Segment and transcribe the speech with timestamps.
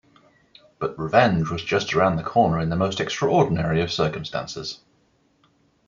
[0.79, 4.79] But revenge was just around the corner in the most extraordinary of circumstances.